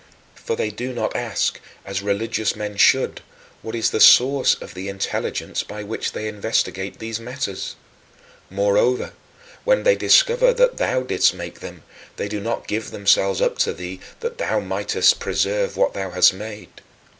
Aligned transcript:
For 0.33 0.55
they 0.55 0.71
do 0.71 0.93
not 0.93 1.15
ask, 1.15 1.59
as 1.85 2.01
religious 2.01 2.55
men 2.55 2.75
should, 2.75 3.21
what 3.61 3.75
is 3.75 3.91
the 3.91 3.99
source 3.99 4.55
of 4.55 4.73
the 4.73 4.89
intelligence 4.89 5.61
by 5.61 5.83
which 5.83 6.13
they 6.13 6.27
investigate 6.27 6.97
these 6.97 7.19
matters. 7.19 7.75
Moreover, 8.49 9.13
when 9.63 9.83
they 9.83 9.95
discover 9.95 10.53
that 10.55 10.77
thou 10.77 11.01
didst 11.01 11.35
make 11.35 11.59
them, 11.59 11.83
they 12.15 12.27
do 12.27 12.39
not 12.39 12.65
give 12.65 12.89
themselves 12.89 13.41
up 13.41 13.59
to 13.59 13.73
thee 13.73 13.99
that 14.21 14.39
thou 14.39 14.59
mightest 14.59 15.19
preserve 15.19 15.77
what 15.77 15.93
thou 15.93 16.09
hast 16.09 16.33
made. 16.33 16.81